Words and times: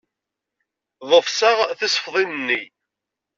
Ḍefseɣ 1.09 1.57
tisefḍin-nni. 1.77 2.61